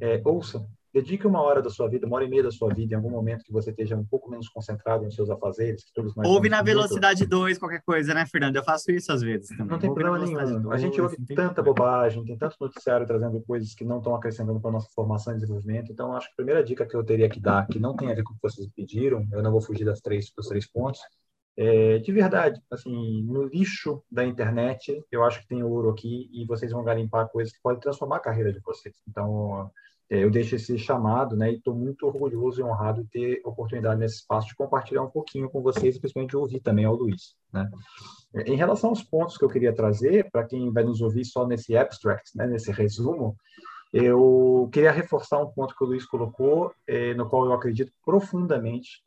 é 0.00 0.20
ouça, 0.24 0.66
dedique 0.92 1.26
uma 1.26 1.40
hora 1.40 1.62
da 1.62 1.70
sua 1.70 1.88
vida, 1.88 2.06
uma 2.06 2.16
hora 2.16 2.24
e 2.24 2.28
meia 2.28 2.42
da 2.42 2.50
sua 2.50 2.72
vida, 2.72 2.94
em 2.94 2.96
algum 2.96 3.10
momento 3.10 3.44
que 3.44 3.52
você 3.52 3.70
esteja 3.70 3.96
um 3.96 4.04
pouco 4.04 4.28
menos 4.28 4.48
concentrado 4.48 5.04
nos 5.04 5.14
seus 5.14 5.30
afazeres, 5.30 5.84
que 5.84 5.92
todos 5.92 6.14
nós 6.16 6.26
Ouve 6.26 6.48
na 6.48 6.62
velocidade 6.62 7.24
2, 7.26 7.58
qualquer 7.58 7.82
coisa, 7.82 8.12
né, 8.12 8.26
Fernando? 8.26 8.56
Eu 8.56 8.64
faço 8.64 8.90
isso 8.90 9.12
às 9.12 9.22
vezes 9.22 9.48
também. 9.50 9.66
Não 9.66 9.78
tem 9.78 9.88
ouve 9.88 10.02
problema 10.02 10.24
nenhum. 10.24 10.62
Dois, 10.62 10.74
a 10.74 10.78
gente 10.78 11.00
ouve 11.00 11.16
tanta 11.34 11.62
bobagem, 11.62 12.24
tem 12.24 12.36
tanto 12.36 12.56
noticiário 12.60 13.06
trazendo 13.06 13.40
coisas 13.42 13.74
que 13.74 13.84
não 13.84 13.98
estão 13.98 14.14
acrescentando 14.14 14.60
para 14.60 14.70
a 14.70 14.72
nossa 14.72 14.88
formação 14.94 15.32
e 15.32 15.36
desenvolvimento. 15.36 15.92
Então, 15.92 16.12
acho 16.14 16.26
que 16.26 16.32
a 16.32 16.36
primeira 16.36 16.64
dica 16.64 16.86
que 16.86 16.96
eu 16.96 17.04
teria 17.04 17.28
que 17.28 17.40
dar, 17.40 17.66
que 17.68 17.78
não 17.78 17.94
tem 17.94 18.10
a 18.10 18.14
ver 18.14 18.24
com 18.24 18.32
o 18.32 18.36
que 18.36 18.42
vocês 18.42 18.66
pediram, 18.74 19.26
eu 19.32 19.42
não 19.42 19.52
vou 19.52 19.60
fugir 19.60 19.84
das 19.84 20.00
três, 20.00 20.32
dos 20.36 20.48
três 20.48 20.66
pontos, 20.70 21.00
é, 21.62 21.98
de 21.98 22.10
verdade, 22.10 22.58
assim, 22.70 23.22
no 23.24 23.44
lixo 23.44 24.02
da 24.10 24.24
internet, 24.24 25.04
eu 25.12 25.22
acho 25.22 25.42
que 25.42 25.48
tem 25.48 25.62
ouro 25.62 25.90
aqui 25.90 26.30
e 26.32 26.46
vocês 26.46 26.72
vão 26.72 26.82
garimpar 26.82 27.28
coisas 27.28 27.52
que 27.52 27.60
podem 27.60 27.78
transformar 27.78 28.16
a 28.16 28.20
carreira 28.20 28.50
de 28.50 28.60
vocês. 28.60 28.94
Então, 29.06 29.70
é, 30.08 30.24
eu 30.24 30.30
deixo 30.30 30.56
esse 30.56 30.78
chamado, 30.78 31.36
né, 31.36 31.52
e 31.52 31.56
estou 31.56 31.74
muito 31.74 32.06
orgulhoso 32.06 32.62
e 32.62 32.64
honrado 32.64 33.04
de 33.04 33.10
ter 33.10 33.42
oportunidade 33.44 34.00
nesse 34.00 34.20
espaço 34.20 34.48
de 34.48 34.54
compartilhar 34.54 35.02
um 35.02 35.10
pouquinho 35.10 35.50
com 35.50 35.60
vocês, 35.60 35.98
principalmente 35.98 36.30
de 36.30 36.38
ouvir 36.38 36.60
também 36.60 36.86
ao 36.86 36.94
Luiz, 36.94 37.36
né. 37.52 37.70
Em 38.46 38.56
relação 38.56 38.88
aos 38.88 39.02
pontos 39.02 39.36
que 39.36 39.44
eu 39.44 39.50
queria 39.50 39.74
trazer, 39.74 40.30
para 40.30 40.46
quem 40.46 40.72
vai 40.72 40.82
nos 40.82 41.02
ouvir 41.02 41.26
só 41.26 41.46
nesse 41.46 41.76
abstract, 41.76 42.34
né, 42.34 42.46
nesse 42.46 42.72
resumo, 42.72 43.36
eu 43.92 44.66
queria 44.72 44.92
reforçar 44.92 45.38
um 45.38 45.50
ponto 45.50 45.76
que 45.76 45.84
o 45.84 45.86
Luiz 45.88 46.06
colocou, 46.06 46.72
é, 46.86 47.12
no 47.12 47.28
qual 47.28 47.44
eu 47.44 47.52
acredito 47.52 47.92
profundamente, 48.02 49.02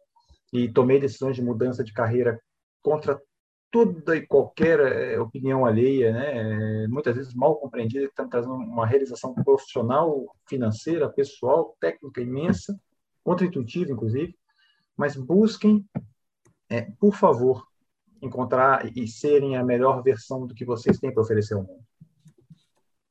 e 0.53 0.71
tomei 0.71 0.99
decisões 0.99 1.35
de 1.35 1.41
mudança 1.41 1.83
de 1.83 1.91
carreira 1.91 2.39
contra 2.81 3.19
toda 3.71 4.15
e 4.15 4.25
qualquer 4.27 4.79
é, 4.79 5.19
opinião 5.19 5.65
alheia, 5.65 6.13
né? 6.13 6.87
muitas 6.87 7.15
vezes 7.15 7.33
mal 7.33 7.55
compreendida, 7.55 8.05
que 8.05 8.11
estão 8.11 8.29
trazendo 8.29 8.53
uma 8.53 8.85
realização 8.85 9.33
profissional, 9.33 10.23
financeira, 10.47 11.09
pessoal, 11.09 11.75
técnica 11.79 12.21
imensa, 12.21 12.79
contra-intuitiva, 13.23 13.91
inclusive, 13.91 14.37
mas 14.95 15.15
busquem, 15.15 15.83
é, 16.69 16.81
por 16.99 17.15
favor, 17.15 17.67
encontrar 18.21 18.95
e 18.95 19.07
serem 19.07 19.57
a 19.57 19.63
melhor 19.63 20.03
versão 20.03 20.45
do 20.45 20.53
que 20.53 20.63
vocês 20.63 20.99
têm 20.99 21.11
para 21.11 21.23
oferecer 21.23 21.55
ao 21.55 21.63
mundo. 21.63 21.83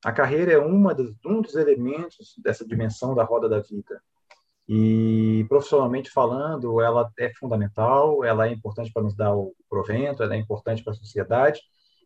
A 0.05 0.13
carreira 0.13 0.53
é 0.53 0.59
uma 0.59 0.95
dos, 0.95 1.13
um 1.27 1.43
dos 1.43 1.57
elementos 1.57 2.35
dessa 2.39 2.65
dimensão 2.65 3.17
da 3.17 3.25
roda 3.25 3.49
da 3.49 3.59
vida. 3.59 4.01
E 4.69 5.45
profissionalmente 5.49 6.11
falando, 6.11 6.81
ela 6.81 7.11
é 7.19 7.33
fundamental, 7.35 8.25
ela 8.25 8.47
é 8.47 8.53
importante 8.53 8.93
para 8.93 9.03
nos 9.03 9.15
dar 9.15 9.35
o 9.35 9.55
provento, 9.69 10.23
ela 10.23 10.35
é 10.35 10.39
importante 10.39 10.83
para 10.83 10.93
a 10.93 10.97
sociedade, 10.97 11.61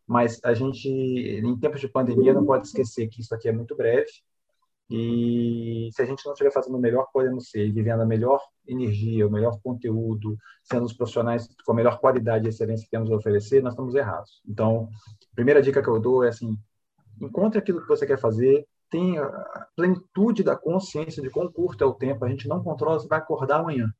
mas 0.06 0.40
a 0.42 0.54
gente, 0.54 0.88
em 0.88 1.58
tempos 1.58 1.80
de 1.80 1.88
pandemia, 1.88 2.32
não 2.32 2.46
pode 2.46 2.66
esquecer 2.66 3.08
que 3.08 3.20
isso 3.20 3.34
aqui 3.34 3.48
é 3.48 3.52
muito 3.52 3.76
breve 3.76 4.10
e 4.88 5.88
se 5.92 6.00
a 6.00 6.04
gente 6.04 6.24
não 6.24 6.32
estiver 6.32 6.52
fazendo 6.52 6.76
o 6.76 6.80
melhor 6.80 7.06
que 7.06 7.12
podemos 7.12 7.50
ser, 7.50 7.72
vivendo 7.72 8.02
a 8.02 8.06
melhor 8.06 8.40
energia, 8.66 9.26
o 9.26 9.30
melhor 9.30 9.58
conteúdo, 9.60 10.36
sendo 10.62 10.84
os 10.84 10.92
profissionais 10.92 11.48
com 11.64 11.72
a 11.72 11.74
melhor 11.74 11.98
qualidade 11.98 12.46
e 12.46 12.48
excelência 12.50 12.84
que 12.84 12.90
temos 12.90 13.10
a 13.10 13.16
oferecer, 13.16 13.62
nós 13.62 13.72
estamos 13.72 13.94
errados. 13.96 14.40
Então, 14.46 14.88
a 15.32 15.34
primeira 15.34 15.60
dica 15.60 15.82
que 15.82 15.88
eu 15.88 15.98
dou 15.98 16.22
é 16.22 16.28
assim, 16.28 16.56
encontre 17.20 17.58
aquilo 17.58 17.80
que 17.80 17.88
você 17.88 18.06
quer 18.06 18.18
fazer, 18.18 18.66
tenha 18.90 19.30
plenitude 19.74 20.42
da 20.42 20.56
consciência 20.56 21.22
de 21.22 21.30
quão 21.30 21.50
curto 21.50 21.82
é 21.82 21.86
o 21.86 21.94
tempo, 21.94 22.24
a 22.24 22.28
gente 22.28 22.48
não 22.48 22.62
controla 22.62 23.00
se 23.00 23.08
vai 23.08 23.18
acordar 23.18 23.60
amanhã. 23.60 23.92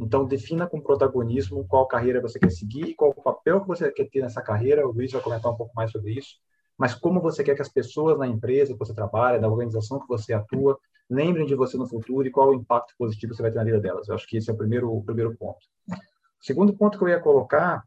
Então, 0.00 0.24
defina 0.24 0.66
com 0.66 0.80
protagonismo 0.80 1.66
qual 1.68 1.86
carreira 1.86 2.22
você 2.22 2.38
quer 2.38 2.50
seguir 2.50 2.94
qual 2.94 3.10
o 3.10 3.22
papel 3.22 3.60
que 3.60 3.68
você 3.68 3.90
quer 3.92 4.08
ter 4.08 4.22
nessa 4.22 4.40
carreira. 4.40 4.86
O 4.88 4.92
Luiz 4.92 5.12
vai 5.12 5.20
comentar 5.20 5.52
um 5.52 5.56
pouco 5.56 5.74
mais 5.74 5.90
sobre 5.90 6.12
isso. 6.12 6.36
Mas 6.78 6.94
como 6.94 7.20
você 7.20 7.44
quer 7.44 7.54
que 7.54 7.60
as 7.60 7.68
pessoas 7.68 8.18
na 8.18 8.26
empresa 8.26 8.72
que 8.72 8.78
você 8.78 8.94
trabalha, 8.94 9.38
na 9.38 9.48
organização 9.48 10.00
que 10.00 10.08
você 10.08 10.32
atua, 10.32 10.78
lembrem 11.10 11.44
de 11.44 11.54
você 11.54 11.76
no 11.76 11.86
futuro 11.86 12.26
e 12.26 12.30
qual 12.30 12.48
o 12.48 12.54
impacto 12.54 12.94
positivo 12.96 13.34
você 13.34 13.42
vai 13.42 13.50
ter 13.50 13.58
na 13.58 13.64
vida 13.64 13.78
delas. 13.78 14.08
Eu 14.08 14.14
acho 14.14 14.26
que 14.26 14.38
esse 14.38 14.48
é 14.48 14.54
o 14.54 14.56
primeiro, 14.56 14.90
o 14.90 15.04
primeiro 15.04 15.36
ponto. 15.36 15.58
O 15.88 16.44
segundo 16.44 16.72
ponto 16.72 16.96
que 16.96 17.04
eu 17.04 17.08
ia 17.08 17.20
colocar, 17.20 17.84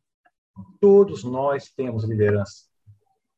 todos 0.80 1.24
nós 1.24 1.72
temos 1.72 2.04
liderança. 2.04 2.66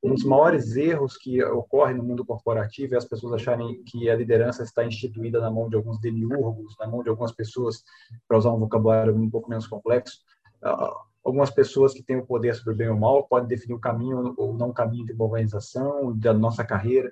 Um 0.05 0.13
dos 0.13 0.23
maiores 0.23 0.75
erros 0.75 1.17
que 1.17 1.43
ocorre 1.43 1.95
no 1.95 2.03
mundo 2.03 2.23
corporativo 2.23 2.93
é 2.93 2.97
as 2.97 3.05
pessoas 3.05 3.33
acharem 3.33 3.81
que 3.85 4.07
a 4.07 4.15
liderança 4.15 4.61
está 4.61 4.85
instituída 4.85 5.41
na 5.41 5.49
mão 5.49 5.67
de 5.67 5.75
alguns 5.75 5.99
demiurgos, 5.99 6.75
na 6.79 6.85
mão 6.85 7.01
de 7.01 7.09
algumas 7.09 7.31
pessoas, 7.31 7.83
para 8.27 8.37
usar 8.37 8.51
um 8.53 8.59
vocabulário 8.59 9.15
um 9.15 9.27
pouco 9.27 9.49
menos 9.49 9.65
complexo. 9.65 10.19
Ah, 10.63 10.95
algumas 11.23 11.49
pessoas 11.49 11.91
que 11.91 12.03
têm 12.03 12.17
o 12.17 12.25
poder 12.25 12.53
sobre 12.53 12.75
o 12.75 12.77
bem 12.77 12.87
ou 12.87 12.95
o 12.95 12.99
mal 12.99 13.23
podem 13.23 13.47
definir 13.47 13.73
o 13.73 13.79
caminho 13.79 14.35
ou 14.37 14.53
não 14.53 14.71
caminho 14.71 15.07
de 15.07 15.13
uma 15.13 15.25
organização, 15.25 16.15
da 16.15 16.31
nossa 16.35 16.63
carreira. 16.63 17.11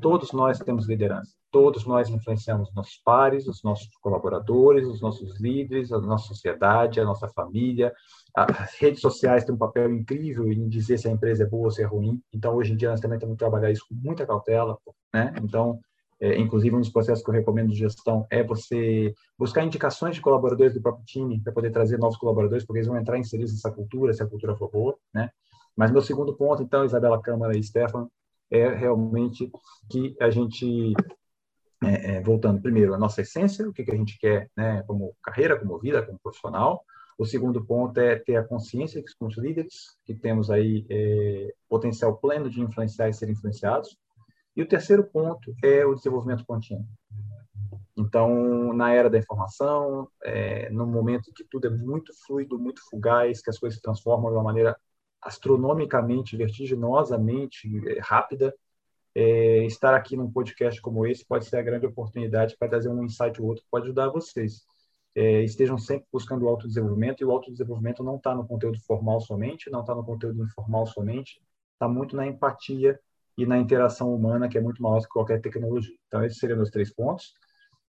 Todos 0.00 0.32
nós 0.32 0.58
temos 0.58 0.86
liderança. 0.86 1.32
Todos 1.50 1.86
nós 1.86 2.08
influenciamos 2.08 2.72
nossos 2.74 3.00
pares, 3.04 3.46
os 3.46 3.62
nossos 3.62 3.88
colaboradores, 4.00 4.86
os 4.86 5.00
nossos 5.00 5.40
líderes, 5.40 5.92
a 5.92 5.98
nossa 5.98 6.28
sociedade, 6.28 7.00
a 7.00 7.04
nossa 7.04 7.28
família. 7.28 7.92
As 8.34 8.74
redes 8.74 9.00
sociais 9.00 9.44
têm 9.44 9.54
um 9.54 9.58
papel 9.58 9.92
incrível 9.92 10.52
em 10.52 10.68
dizer 10.68 10.98
se 10.98 11.08
a 11.08 11.10
empresa 11.10 11.44
é 11.44 11.46
boa 11.46 11.64
ou 11.64 11.70
se 11.70 11.82
é 11.82 11.86
ruim. 11.86 12.20
Então, 12.32 12.54
hoje 12.54 12.72
em 12.72 12.76
dia, 12.76 12.90
nós 12.90 13.00
também 13.00 13.18
temos 13.18 13.34
que 13.34 13.38
trabalhar 13.38 13.70
isso 13.70 13.84
com 13.88 13.94
muita 13.94 14.26
cautela. 14.26 14.78
Né? 15.12 15.32
Então, 15.42 15.80
é, 16.20 16.38
inclusive, 16.38 16.74
um 16.74 16.80
dos 16.80 16.90
processos 16.90 17.24
que 17.24 17.30
eu 17.30 17.34
recomendo 17.34 17.70
de 17.70 17.76
gestão 17.78 18.26
é 18.30 18.42
você 18.42 19.14
buscar 19.38 19.64
indicações 19.64 20.16
de 20.16 20.20
colaboradores 20.20 20.74
do 20.74 20.82
próprio 20.82 21.04
time 21.04 21.40
para 21.40 21.52
poder 21.52 21.70
trazer 21.70 21.98
novos 21.98 22.16
colaboradores, 22.16 22.64
porque 22.64 22.78
eles 22.78 22.88
vão 22.88 22.98
entrar 22.98 23.18
inseridos 23.18 23.52
nessa 23.52 23.70
cultura, 23.70 24.12
se 24.12 24.22
a 24.22 24.26
cultura 24.26 24.56
for 24.56 24.70
boa. 24.70 24.96
Né? 25.14 25.30
Mas 25.76 25.90
meu 25.90 26.02
segundo 26.02 26.36
ponto, 26.36 26.62
então, 26.62 26.84
Isabela 26.84 27.22
Câmara 27.22 27.56
e 27.56 27.62
Stefan, 27.62 28.08
é 28.50 28.68
realmente 28.68 29.50
que 29.90 30.16
a 30.20 30.30
gente, 30.30 30.94
é, 31.82 32.16
é, 32.16 32.20
voltando 32.22 32.60
primeiro, 32.60 32.94
a 32.94 32.98
nossa 32.98 33.22
essência, 33.22 33.68
o 33.68 33.72
que, 33.72 33.84
que 33.84 33.90
a 33.90 33.96
gente 33.96 34.18
quer 34.18 34.50
né, 34.56 34.82
como 34.86 35.14
carreira, 35.22 35.58
como 35.58 35.78
vida, 35.78 36.04
como 36.04 36.18
profissional. 36.18 36.84
O 37.18 37.26
segundo 37.26 37.64
ponto 37.64 37.98
é 37.98 38.16
ter 38.16 38.36
a 38.36 38.44
consciência 38.44 39.02
que 39.02 39.10
somos 39.10 39.36
líderes, 39.36 39.96
que 40.04 40.14
temos 40.14 40.50
aí 40.50 40.86
é, 40.88 41.52
potencial 41.68 42.16
pleno 42.16 42.48
de 42.48 42.60
influenciar 42.60 43.08
e 43.08 43.12
ser 43.12 43.28
influenciados. 43.28 43.96
E 44.56 44.62
o 44.62 44.68
terceiro 44.68 45.04
ponto 45.04 45.54
é 45.62 45.84
o 45.84 45.94
desenvolvimento 45.94 46.44
contínuo. 46.46 46.86
Então, 47.96 48.72
na 48.72 48.92
era 48.92 49.10
da 49.10 49.18
informação, 49.18 50.08
é, 50.22 50.70
no 50.70 50.86
momento 50.86 51.32
que 51.34 51.42
tudo 51.42 51.66
é 51.66 51.70
muito 51.70 52.12
fluido, 52.24 52.56
muito 52.56 52.80
fugaz, 52.88 53.42
que 53.42 53.50
as 53.50 53.58
coisas 53.58 53.76
se 53.76 53.82
transformam 53.82 54.30
de 54.30 54.36
uma 54.36 54.44
maneira 54.44 54.76
astronomicamente, 55.28 56.36
vertiginosamente 56.36 57.68
é, 57.86 58.00
rápida, 58.00 58.54
é, 59.14 59.64
estar 59.66 59.94
aqui 59.94 60.16
num 60.16 60.30
podcast 60.30 60.80
como 60.80 61.06
esse 61.06 61.24
pode 61.24 61.44
ser 61.44 61.58
a 61.58 61.62
grande 61.62 61.86
oportunidade 61.86 62.56
para 62.58 62.68
trazer 62.68 62.88
um 62.88 63.04
insight 63.04 63.40
ou 63.40 63.48
outro 63.48 63.62
que 63.62 63.70
pode 63.70 63.84
ajudar 63.84 64.08
vocês. 64.08 64.62
É, 65.14 65.42
estejam 65.42 65.76
sempre 65.76 66.06
buscando 66.12 66.44
o 66.44 66.48
autodesenvolvimento, 66.48 67.22
e 67.22 67.26
o 67.26 67.30
autodesenvolvimento 67.30 68.02
não 68.02 68.16
está 68.16 68.34
no 68.34 68.46
conteúdo 68.46 68.78
formal 68.86 69.20
somente, 69.20 69.70
não 69.70 69.80
está 69.80 69.94
no 69.94 70.04
conteúdo 70.04 70.44
informal 70.44 70.86
somente, 70.86 71.42
está 71.74 71.88
muito 71.88 72.16
na 72.16 72.26
empatia 72.26 72.98
e 73.36 73.44
na 73.44 73.58
interação 73.58 74.14
humana, 74.14 74.48
que 74.48 74.56
é 74.56 74.60
muito 74.60 74.82
maior 74.82 75.00
que 75.00 75.08
qualquer 75.08 75.40
tecnologia. 75.40 75.94
Então, 76.06 76.24
esses 76.24 76.38
seriam 76.38 76.62
os 76.62 76.70
três 76.70 76.92
pontos. 76.92 77.34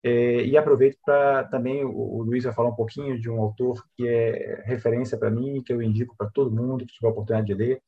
É, 0.01 0.43
e 0.45 0.57
aproveito 0.57 0.97
para 1.05 1.43
também, 1.45 1.83
o, 1.83 1.91
o, 1.91 2.23
Luiz 2.23 2.45
vai 2.45 2.53
falar 2.53 2.69
um 2.69 2.75
pouquinho 2.75 3.19
de 3.19 3.29
um 3.29 3.41
autor 3.41 3.83
que 3.97 4.07
é 4.07 4.63
referência 4.65 5.17
para 5.17 5.29
mim, 5.29 5.61
que 5.61 5.73
eu 5.73 5.81
indico 5.81 6.15
para 6.17 6.29
todo 6.29 6.55
mundo 6.55 6.85
que 6.85 6.93
tiver 6.93 7.07
a 7.07 7.11
oportunidade 7.11 7.47
de 7.47 7.53
ler. 7.53 7.81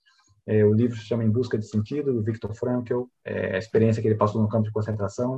É, 0.45 0.65
o 0.65 0.73
livro 0.73 0.97
se 0.97 1.05
chama 1.05 1.23
Em 1.23 1.29
Busca 1.29 1.57
de 1.57 1.65
Sentido, 1.65 2.13
do 2.13 2.23
Viktor 2.23 2.53
Frankl, 2.53 3.03
é, 3.23 3.55
a 3.55 3.57
experiência 3.57 4.01
que 4.01 4.07
ele 4.07 4.15
passou 4.15 4.41
no 4.41 4.49
campo 4.49 4.65
de 4.65 4.71
concentração. 4.71 5.37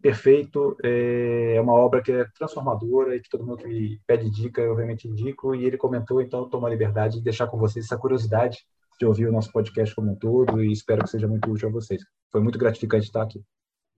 Perfeito, 0.00 0.76
é, 0.82 1.56
é 1.56 1.60
uma 1.60 1.74
obra 1.74 2.00
que 2.02 2.12
é 2.12 2.24
transformadora 2.38 3.14
e 3.14 3.20
que 3.20 3.28
todo 3.28 3.44
mundo 3.44 3.64
que 3.64 4.00
pede 4.06 4.30
dica, 4.30 4.62
eu 4.62 4.74
realmente 4.74 5.06
indico. 5.06 5.54
E 5.54 5.66
ele 5.66 5.76
comentou, 5.76 6.22
então, 6.22 6.48
tomo 6.48 6.66
a 6.66 6.70
liberdade 6.70 7.18
de 7.18 7.24
deixar 7.24 7.46
com 7.48 7.58
vocês 7.58 7.84
essa 7.84 7.98
curiosidade 7.98 8.58
de 8.98 9.04
ouvir 9.04 9.26
o 9.26 9.32
nosso 9.32 9.52
podcast 9.52 9.94
como 9.94 10.12
um 10.12 10.14
todo 10.14 10.62
e 10.62 10.72
espero 10.72 11.02
que 11.02 11.10
seja 11.10 11.28
muito 11.28 11.50
útil 11.50 11.68
a 11.68 11.72
vocês. 11.72 12.02
Foi 12.30 12.40
muito 12.40 12.58
gratificante 12.58 13.06
estar 13.06 13.22
aqui 13.22 13.42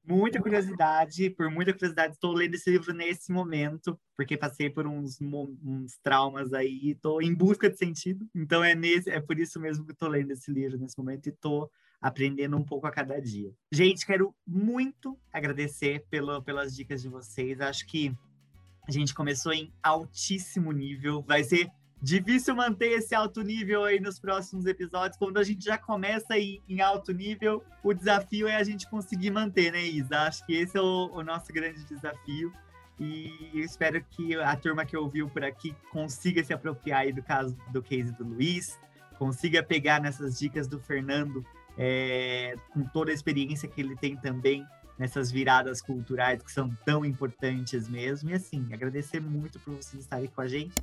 muita 0.04 0.40
curiosidade, 0.40 1.30
por 1.30 1.50
muita 1.50 1.72
curiosidade, 1.72 2.14
estou 2.14 2.32
lendo 2.32 2.54
esse 2.54 2.70
livro 2.70 2.92
nesse 2.92 3.32
momento, 3.32 3.98
porque 4.16 4.36
passei 4.36 4.68
por 4.68 4.86
uns, 4.86 5.20
uns 5.20 5.98
traumas 6.02 6.52
aí 6.52 6.90
estou 6.90 7.22
em 7.22 7.34
busca 7.34 7.70
de 7.70 7.76
sentido. 7.76 8.26
Então 8.34 8.62
é 8.62 8.74
nesse, 8.74 9.10
é 9.10 9.20
por 9.20 9.38
isso 9.38 9.60
mesmo 9.60 9.84
que 9.86 9.92
estou 9.92 10.08
lendo 10.08 10.32
esse 10.32 10.50
livro 10.50 10.78
nesse 10.78 10.98
momento 10.98 11.26
e 11.26 11.30
estou 11.30 11.70
aprendendo 12.00 12.56
um 12.56 12.64
pouco 12.64 12.86
a 12.86 12.90
cada 12.90 13.20
dia. 13.20 13.52
Gente, 13.70 14.04
quero 14.04 14.34
muito 14.46 15.16
agradecer 15.32 16.04
pelo, 16.10 16.42
pelas 16.42 16.74
dicas 16.74 17.00
de 17.00 17.08
vocês. 17.08 17.60
Acho 17.60 17.86
que 17.86 18.12
a 18.88 18.90
gente 18.90 19.14
começou 19.14 19.52
em 19.52 19.72
altíssimo 19.80 20.72
nível. 20.72 21.22
Vai 21.22 21.44
ser 21.44 21.70
difícil 22.02 22.56
manter 22.56 22.98
esse 22.98 23.14
alto 23.14 23.42
nível 23.42 23.84
aí 23.84 24.00
nos 24.00 24.18
próximos 24.18 24.66
episódios. 24.66 25.16
Quando 25.16 25.38
a 25.38 25.44
gente 25.44 25.64
já 25.64 25.78
começa 25.78 26.34
aí 26.34 26.60
em 26.68 26.80
alto 26.80 27.12
nível, 27.12 27.62
o 27.82 27.94
desafio 27.94 28.48
é 28.48 28.56
a 28.56 28.64
gente 28.64 28.90
conseguir 28.90 29.30
manter, 29.30 29.70
né, 29.70 29.84
Isa? 29.84 30.22
Acho 30.22 30.44
que 30.44 30.52
esse 30.52 30.76
é 30.76 30.80
o, 30.80 31.10
o 31.12 31.22
nosso 31.22 31.52
grande 31.52 31.84
desafio. 31.84 32.52
E 32.98 33.50
eu 33.54 33.64
espero 33.64 34.04
que 34.10 34.34
a 34.34 34.56
turma 34.56 34.84
que 34.84 34.96
ouviu 34.96 35.28
por 35.28 35.44
aqui 35.44 35.74
consiga 35.92 36.42
se 36.42 36.52
apropriar 36.52 37.02
aí 37.02 37.12
do 37.12 37.22
caso 37.22 37.56
do 37.72 37.80
case 37.80 38.12
do 38.12 38.24
Luiz, 38.24 38.78
consiga 39.16 39.62
pegar 39.62 40.00
nessas 40.00 40.38
dicas 40.38 40.66
do 40.66 40.80
Fernando, 40.80 41.46
é, 41.78 42.54
com 42.72 42.82
toda 42.82 43.12
a 43.12 43.14
experiência 43.14 43.68
que 43.68 43.80
ele 43.80 43.96
tem 43.96 44.16
também 44.16 44.66
nessas 44.98 45.30
viradas 45.30 45.80
culturais 45.80 46.42
que 46.42 46.52
são 46.52 46.68
tão 46.84 47.04
importantes 47.04 47.88
mesmo. 47.88 48.30
E 48.30 48.34
assim, 48.34 48.68
agradecer 48.72 49.20
muito 49.20 49.58
por 49.60 49.74
vocês 49.74 50.02
estarem 50.02 50.28
com 50.28 50.40
a 50.40 50.48
gente. 50.48 50.74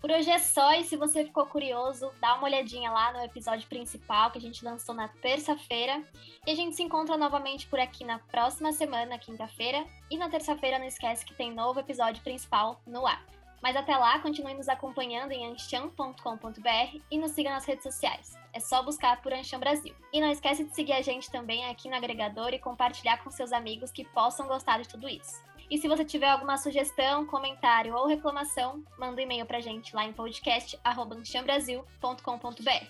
Por 0.00 0.10
hoje 0.10 0.30
é 0.30 0.38
só, 0.38 0.74
e 0.74 0.84
se 0.84 0.96
você 0.96 1.24
ficou 1.24 1.46
curioso, 1.46 2.12
dá 2.20 2.34
uma 2.34 2.44
olhadinha 2.44 2.90
lá 2.90 3.12
no 3.12 3.24
episódio 3.24 3.66
principal 3.66 4.30
que 4.30 4.38
a 4.38 4.40
gente 4.40 4.64
lançou 4.64 4.94
na 4.94 5.08
terça-feira. 5.08 6.02
E 6.46 6.50
a 6.50 6.54
gente 6.54 6.76
se 6.76 6.82
encontra 6.82 7.16
novamente 7.16 7.66
por 7.66 7.80
aqui 7.80 8.04
na 8.04 8.18
próxima 8.18 8.72
semana, 8.72 9.18
quinta-feira. 9.18 9.86
E 10.10 10.18
na 10.18 10.28
terça-feira 10.28 10.78
não 10.78 10.86
esquece 10.86 11.24
que 11.24 11.34
tem 11.34 11.52
novo 11.52 11.80
episódio 11.80 12.22
principal 12.22 12.80
no 12.86 13.06
ar. 13.06 13.24
Mas 13.62 13.74
até 13.74 13.96
lá, 13.96 14.18
continue 14.18 14.54
nos 14.54 14.68
acompanhando 14.68 15.32
em 15.32 15.46
anchan.com.br 15.46 17.00
e 17.10 17.18
nos 17.18 17.32
siga 17.32 17.50
nas 17.50 17.64
redes 17.64 17.82
sociais. 17.82 18.36
É 18.52 18.60
só 18.60 18.82
buscar 18.82 19.20
por 19.22 19.32
Anchan 19.32 19.58
Brasil. 19.58 19.94
E 20.12 20.20
não 20.20 20.30
esquece 20.30 20.62
de 20.62 20.74
seguir 20.74 20.92
a 20.92 21.02
gente 21.02 21.30
também 21.30 21.64
aqui 21.66 21.88
no 21.88 21.96
agregador 21.96 22.52
e 22.52 22.58
compartilhar 22.58 23.24
com 23.24 23.30
seus 23.30 23.52
amigos 23.52 23.90
que 23.90 24.04
possam 24.04 24.46
gostar 24.46 24.80
de 24.80 24.88
tudo 24.88 25.08
isso. 25.08 25.45
E 25.70 25.78
se 25.78 25.88
você 25.88 26.04
tiver 26.04 26.28
alguma 26.28 26.56
sugestão, 26.56 27.26
comentário 27.26 27.92
ou 27.94 28.06
reclamação, 28.06 28.84
manda 28.98 29.20
um 29.20 29.24
e-mail 29.24 29.44
pra 29.44 29.58
gente 29.60 29.96
lá 29.96 30.04
em 30.04 30.12
podcast.anchambrasil.com.br. 30.12 32.86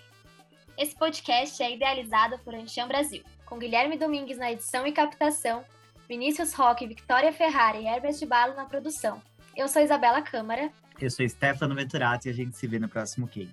Esse 0.77 0.95
podcast 0.95 1.63
é 1.63 1.73
idealizado 1.73 2.37
por 2.39 2.53
Ancham 2.53 2.87
Brasil, 2.87 3.23
com 3.45 3.57
Guilherme 3.57 3.97
Domingues 3.97 4.37
na 4.37 4.51
edição 4.51 4.85
e 4.85 4.91
captação, 4.91 5.65
Vinícius 6.07 6.53
Roque, 6.53 6.85
Victoria 6.85 7.33
Ferrari 7.33 7.79
e 7.79 7.87
Herbert 7.87 8.23
Balo 8.27 8.53
na 8.53 8.65
produção. 8.65 9.19
Eu 9.55 9.67
sou 9.67 9.81
Isabela 9.81 10.21
Câmara. 10.21 10.71
Eu 11.01 11.09
sou 11.09 11.27
Stefano 11.27 11.73
Venturato 11.73 12.27
e 12.27 12.31
a 12.31 12.33
gente 12.33 12.55
se 12.55 12.67
vê 12.67 12.77
no 12.77 12.87
próximo 12.87 13.27
case. 13.27 13.51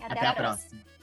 Até, 0.00 0.18
Até 0.18 0.26
a 0.26 0.32
próxima. 0.34 0.70
próxima. 0.70 0.95